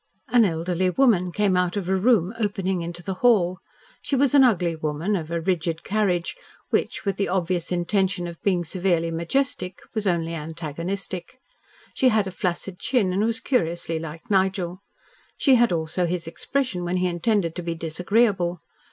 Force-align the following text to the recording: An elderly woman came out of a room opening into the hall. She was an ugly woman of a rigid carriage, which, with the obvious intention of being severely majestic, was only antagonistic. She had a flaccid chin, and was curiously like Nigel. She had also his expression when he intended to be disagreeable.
An 0.29 0.45
elderly 0.45 0.89
woman 0.89 1.31
came 1.31 1.55
out 1.55 1.77
of 1.77 1.87
a 1.87 1.95
room 1.95 2.33
opening 2.39 2.81
into 2.81 3.03
the 3.03 3.13
hall. 3.21 3.59
She 4.01 4.15
was 4.15 4.33
an 4.33 4.43
ugly 4.43 4.75
woman 4.75 5.15
of 5.15 5.29
a 5.29 5.39
rigid 5.39 5.83
carriage, 5.83 6.35
which, 6.71 7.05
with 7.05 7.17
the 7.17 7.27
obvious 7.27 7.71
intention 7.71 8.25
of 8.25 8.41
being 8.41 8.65
severely 8.65 9.11
majestic, 9.11 9.79
was 9.93 10.07
only 10.07 10.33
antagonistic. 10.33 11.37
She 11.93 12.09
had 12.09 12.25
a 12.25 12.31
flaccid 12.31 12.79
chin, 12.79 13.13
and 13.13 13.23
was 13.23 13.39
curiously 13.39 13.99
like 13.99 14.27
Nigel. 14.27 14.81
She 15.37 15.53
had 15.53 15.71
also 15.71 16.07
his 16.07 16.25
expression 16.25 16.83
when 16.83 16.97
he 16.97 17.05
intended 17.05 17.53
to 17.57 17.61
be 17.61 17.75
disagreeable. 17.75 18.59